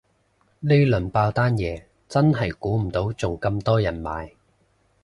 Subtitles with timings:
[0.61, 4.31] 呢輪爆單嘢真係估唔到仲咁多人買